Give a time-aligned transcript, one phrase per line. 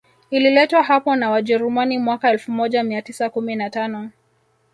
[0.31, 4.11] Ililetwa hapo na Wajerumani mwaka elfu moja mia tisa kumi na tano